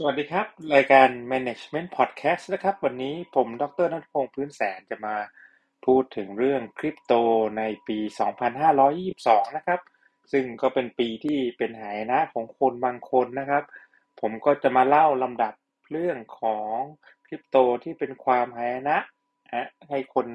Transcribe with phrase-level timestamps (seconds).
[0.00, 5.16] สวัสดีครับ รายการ Management Podcast นะครับ วันนี้ผมดรนัทพงศ์พื้นแสนจะมา
[5.86, 7.12] พูดถึงเรื่องคริปโต
[7.58, 7.98] ในปี
[8.78, 9.80] 2522 นะครับ
[10.32, 13.64] ซึ่งก็เป็นปีที่เป็นหายนะของคนบางคนนะครับ
[14.20, 15.54] ผมก็จะมาเล่าลำดับ
[15.90, 16.74] เรื่องของ
[17.26, 18.98] คริปโตที่เป็นความหายนะ
[19.88, 20.26] ให้คน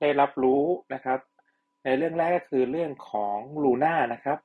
[0.00, 0.64] ได้รับรู้
[0.94, 1.20] นะครับ
[1.84, 4.38] ในเรื่องแรกก็คือเรื่องของลูน่านะครับ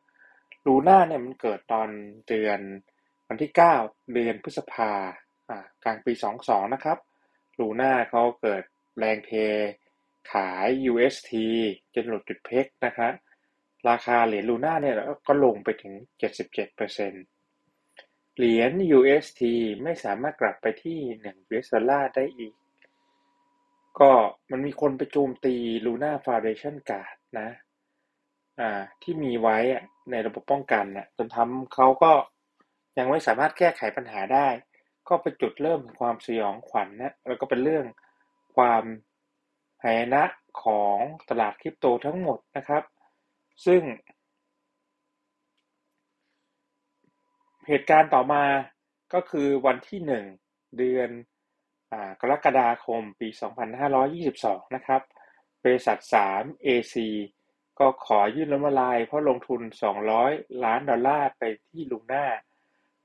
[0.65, 1.89] ลูน่าเนี่ยมันเกิดตอน
[2.29, 2.61] เดือน
[3.31, 3.51] วันที่
[3.81, 4.91] 9 เดือนพฤษภา
[5.49, 6.13] อ่ากลางปี
[6.43, 6.97] 22 นะครับ
[7.59, 8.63] ลูน่าเขาเกิด
[8.97, 9.31] แรงเท
[10.31, 11.31] ขาย UST
[11.93, 13.13] จนหลุดจุดเพกนะครับ
[13.89, 14.95] ราคาเหรียญลูน่าเนี่ย
[15.27, 15.93] ก็ลงไปถึง
[16.71, 19.41] 77%เหรียญ UST
[19.83, 22.53] ไม่สามารถกลับไปที่ 1 US ดอลลาร์ได้อีก
[23.99, 24.11] ก็
[24.51, 25.55] มันมีคนไปโจมตี
[25.85, 27.49] Luna Foundation Guard นะ
[29.01, 29.57] ที่มีไว้
[30.11, 32.11] ในระบบป้องกันน่ะจนทำเขาก็
[32.99, 34.47] ยังไม่สามารถแก้ไขปัญหาได้
[35.09, 37.85] ก็เป็นจุดเริ่มความสยองขวัญนนะแล้วก็เป็นเรื่อง
[38.55, 38.83] ความ
[39.83, 40.23] หายนะ
[40.63, 40.97] ของ
[41.29, 42.83] ตลาดคริปโตทั้งหมดนะครับ
[43.65, 43.81] ซึ่ง
[47.67, 48.43] เหตุการณ์ต่อมา
[49.13, 50.25] ก็คือวันที่หนึ่ง
[50.77, 51.09] เดือน
[52.21, 53.29] กรกฎาคมปี
[54.01, 55.01] 2522 นะครับ
[55.63, 55.97] บริษัท
[56.33, 56.95] 3 AC
[57.79, 59.61] ก็ขอยื่นล้มละลายเพราะลงทุน
[60.11, 62.25] 200 ล้านดอลลาร์ไปที่ลูน่า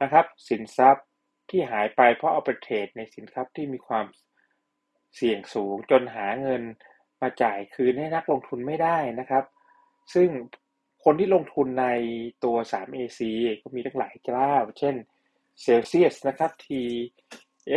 [0.02, 1.06] นะครับ สินทรัพย์
[1.50, 4.06] ที่หายไปเพราะเอาไปเทรดในสินทรัพย์ที่มีความ
[5.16, 6.62] เสี่ยงสูงจนหาเงิน
[7.20, 9.44] มาจ่ายคืนให้นักลงทุนไม่ได้นะครับ
[10.14, 10.28] ซึ่ง
[11.04, 11.86] คนที่ลงทุนใน
[12.44, 13.20] ตัว 3AC
[13.62, 14.94] ก็มีทั้งหลายเจ้า เช่น
[15.64, 16.66] Celsius นะครับ T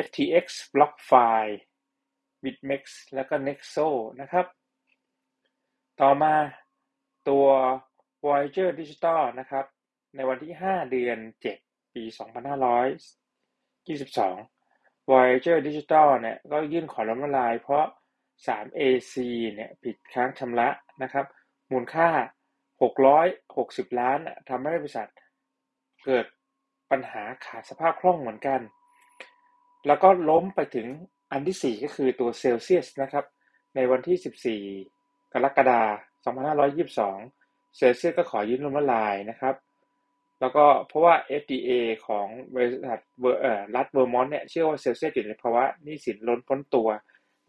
[0.06, 1.44] FTX BlockFi
[2.44, 2.84] BitMEX
[3.16, 3.88] แล้วก็ Nexo
[4.22, 4.46] นะครับ
[6.02, 6.34] ต่อมา
[7.30, 7.46] ตัว
[8.24, 9.66] Voyager Digital นะครับ
[10.16, 11.67] ในวันที่ 5 เดือน7
[11.98, 12.06] ปี
[13.88, 17.86] 2522 Voyager Digital เนี่ยก็ยื่นขอล้มละลาย เพราะ
[18.48, 19.14] 3AC
[19.54, 20.70] เนี่ยผิดค้างชำระ
[21.04, 21.26] นะครับ
[21.72, 22.10] มูลค่า
[22.84, 25.10] 660 ล้านทำให้บริษัท
[26.06, 26.26] เกิด
[26.92, 28.62] ปัญหาขาดสภาพคล่องเหมือนกัน
[29.88, 30.88] แล้วก็ล้มไปถึง
[31.32, 33.26] อันที่ 4 ก็คือตัว Celsius นะครับ
[33.76, 35.82] ในวันที่ 14 กรกฎา
[36.24, 36.36] คม
[37.06, 39.56] 2522 เซลเซียสก็ขอยื่นล้มละลายนะครับ
[40.40, 41.72] แล้วก็เพราะว่า FDA
[42.08, 43.00] ของบริษัท
[43.76, 46.90] รัฐเวอร์มอนต์เนี่ยเชื่อว่าเซลเซียสอยู่ในภาวะหนี้สินล้นพ้นตัว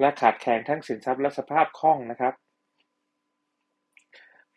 [0.01, 2.35] และขาดแคลนทั้งสินทรัพย์และสภาพคล่องนะครับ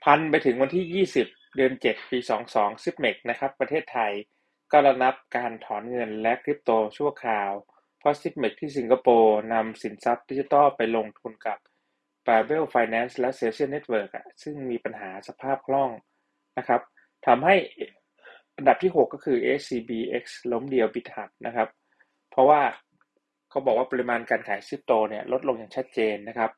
[0.03, 2.17] ผ่านไปถึงวันที่ 20 เดือน 7 ปี
[2.51, 4.11] 22 Zipmex นะครับ ประเทศไทย
[4.71, 7.51] ก็ระงับการถอนเงินและคริปโตชั่วคราว
[7.99, 11.57] เพราะ Zipmex ที่สิงคโปร์นำสินทรัพย์ดิจิตอลไปลงทุนกับ
[12.27, 15.91] b a b e l Finance และ Social Network อะซึ่งมีปัญหาสภาพคล่อง
[16.57, 16.81] นะครับ
[17.27, 17.55] ทำให้
[18.61, 21.67] อันดับที่ 6 ก็คือ SCBX ล้มดีล Bitkub นะครับ
[22.31, 22.61] เพราะว่า
[23.49, 26.51] เขาบอกว่าปริมาณการขายคริปโตเนี่ยลดลงอย่างชัดเจนนะครับ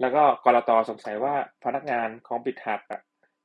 [0.00, 1.34] แล้วก็กรตสงสัยว่า
[1.64, 2.80] พนักงานของบิตหับ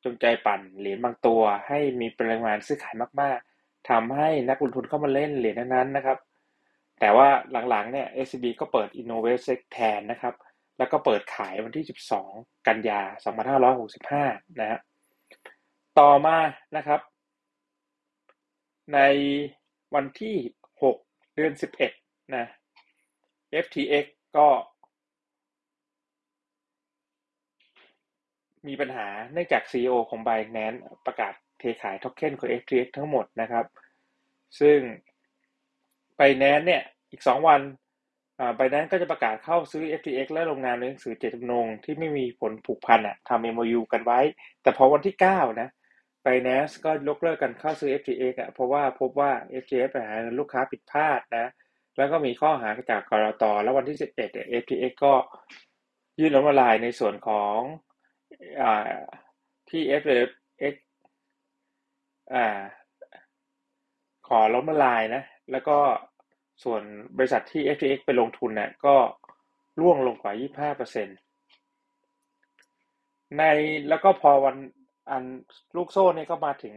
[0.04, 6.18] จงใจปั่นเหรียญบางตัว ให้มีปริมาณซื้อขายมากๆทำให้นักลงทุนเข้ามาเล่นเหรียญนั้นๆนะครับ
[7.00, 7.28] แต่ว่า
[7.70, 10.34] หลังๆเนี่ย SCB ก็เปิด Innovate แทนนะครับ
[10.78, 11.86] แล้วก็เปิดขายวันที่
[12.26, 13.02] 12 กันยา
[13.80, 14.80] 2565 นะฮะ
[16.00, 16.38] ต่อมา
[16.78, 17.00] นะครับ
[18.94, 19.00] ใน
[19.96, 20.36] วันที่
[20.82, 21.52] 6 เดือน
[21.94, 22.46] 11 นะ
[23.64, 24.06] FTX
[24.38, 24.48] ก็
[28.68, 33.66] มีปัญหาเนื่องจาก CEO ของ Binance ประกาศเทขายท็อกเค็นของ FTX ทั้งหมดนะครับ
[34.60, 34.80] ซึ่ง
[36.20, 37.62] Binance เนี่ย อีก 2 วัน
[38.56, 44.20] ไบแนนก็จะประกาศเข้าซื้อ FTX และลงนามในหนังสือเจตจำนงที่ไม่มีผลผูกพันอะทำ MOU กันไว้
[44.62, 45.70] แต่พอวันที่ 9 นะ
[46.26, 49.32] ไบแนนก็ยกเลิกกันเข้าซื้อ FTX อะเพราะว่าพบว่า
[49.64, 51.48] FTX ไปหาลูกค้าผิดพลาดนะ
[51.98, 55.14] แล้วก็มีข้อหาจากกรตแล้ววันที่ 11 FTX ก็
[56.20, 57.58] ยื่นล้มละลายในส่วนของ
[58.62, 58.64] อ
[59.70, 60.76] ที่ FTX
[62.34, 62.62] อ่า
[64.28, 65.78] ขอล้มละลายนะ แล้วก็
[66.64, 66.82] ส่วน
[67.18, 68.96] บริษัทที่ FTX ไปลงทุนเนี่ยก็
[69.80, 70.34] ร่วงลงกว่า
[70.76, 73.44] 25%ใน
[73.90, 74.56] แล้วก็พอวัน
[75.10, 75.24] อัน
[75.76, 76.76] ลูกโซ่เนี่ยก็มาถึง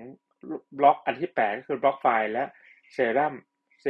[0.79, 2.45] บล็อกอันที่8ก็คือ BlockFi และ
[2.93, 3.35] เซรั่ม
[3.81, 3.87] เซ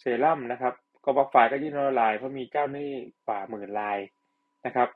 [0.00, 2.90] เซรั่มนะครับ ก็ BlockFi ก็ยื่นล้มละลายเพราะมีเจ้าหนี้
[3.26, 3.98] กว่าหมื่นราย
[4.66, 4.88] นะครับ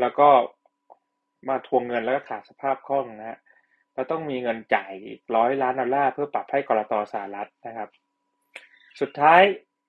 [0.00, 0.28] แล้วก็
[1.48, 3.38] มาทวงเงินแล้วก็ขาดสภาพคล่องนะฮะ
[3.94, 7.88] เราต้องมีเงินจ่ายอีกร้อยล้านดอลลาร์เพื่อปรับให้กลต.สหรัฐนะครับ
[9.00, 9.40] สุดท้าย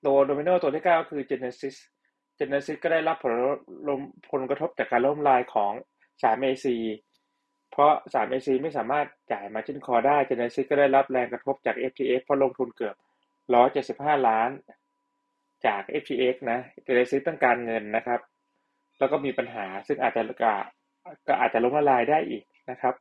[0.06, 1.76] ตัวโดมิโนตัวที่9ก็คือ Genesis
[2.40, 3.34] Genesis ก็ได้รับผล
[4.32, 5.74] ผลกระทบจากการล่มลายของ
[6.22, 6.66] 3AC
[7.15, 12.96] เเพราะ 3AC ไม่สามารถจ่าย Margin Call ได้ Genesis ก็ได้รับแรงกระทบจาก FTX เพราะลงทุนเกือบ
[13.62, 14.50] 175 ล้าน
[15.66, 18.20] จาก FTX นะจะได้ซื้อต้องการเงินนะครับ
[19.00, 20.22] แล้วก็มีปัญหาซึ่งอาจจะ
[21.28, 22.94] ก็อาจจะล้มละลายได้อีกนะครับ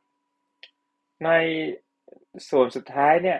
[1.25, 1.29] ใน
[2.49, 3.39] ส่วนสุดท้ายเนี่ย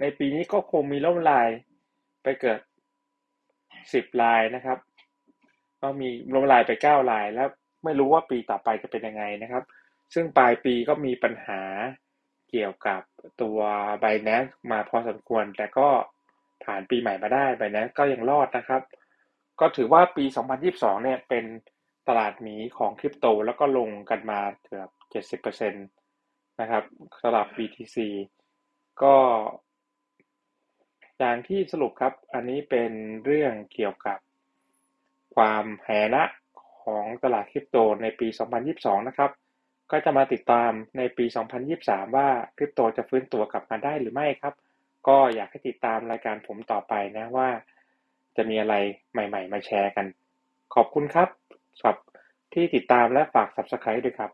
[0.00, 1.48] ในปีนี้ก็คงมีล้มละลาย
[2.22, 2.60] ไปเกิด
[4.14, 4.78] 10 ลายนะครับ
[5.82, 7.48] ก็มีล้มละลายไป 9 ลาย แล้ว
[7.84, 9.62] ไม่รู้ว่าปีต่อไปจะเป็นยังไงนะครับ
[10.14, 11.60] ซึ่งปลายปีก็มีปัญหา
[12.50, 13.02] เกี่ยวกับ
[13.42, 13.58] ตัว
[14.02, 15.88] Binance มาพอสมควร แต่ก็
[16.64, 18.82] ผ่านปีใหม่มาได้ Binance ก็ยังรอดนะครับ
[19.60, 20.24] ก็ถือว่าปี
[20.64, 21.44] 2022 เนี่ยเป็น
[22.08, 24.88] ตลาดหมีของคริปโต แล้วก็ลงกันมาเกือบ
[25.42, 26.84] 70%นะครับ
[27.22, 27.96] สำหรับ BTC
[29.02, 29.14] ก็
[31.18, 32.92] อย่างที่สรุปครับ อันนี้เป็น
[33.24, 34.18] เรื่องเกี่ยวกับ
[35.34, 36.24] ความแหนะ
[36.82, 38.28] ของตลาดคริปโตในปี
[38.68, 39.30] 2022 นะครับ
[39.90, 41.24] ก็จะมาติดตามในปี
[41.70, 44.54] 2023 ว่าคริปโตจะฟื้นตัวกลับมาได้หรือไม่ครับ
[45.08, 47.48] ก็อยากให้ติดตามรายการผมต่อไปนะว่า
[48.36, 48.74] จะมีอะไร
[49.12, 50.06] ใหม่ ๆ มาแชร์กัน
[50.74, 51.28] ขอบคุณครับ
[51.78, 51.96] สำหรับ
[52.54, 54.30] ที่ติดตามและฝาก Subscribe ด้วยครับ